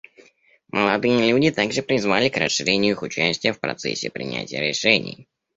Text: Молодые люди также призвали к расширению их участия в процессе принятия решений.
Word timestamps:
Молодые 0.71 1.29
люди 1.29 1.51
также 1.51 1.83
призвали 1.83 2.29
к 2.29 2.37
расширению 2.37 2.93
их 2.93 3.03
участия 3.03 3.53
в 3.53 3.59
процессе 3.59 4.09
принятия 4.09 4.59
решений. 4.59 5.27